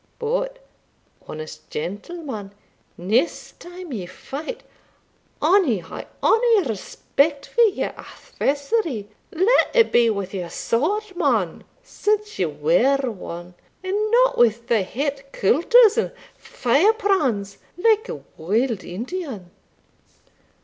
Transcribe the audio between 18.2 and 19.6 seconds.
wild Indian."